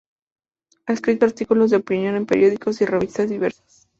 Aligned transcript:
Ha 0.87 0.93
escrito 0.93 1.27
artículos 1.27 1.69
de 1.69 1.77
opinión 1.77 2.15
en 2.15 2.25
periódicos 2.25 2.81
y 2.81 2.85
revistas 2.87 3.29
diversas. 3.29 3.87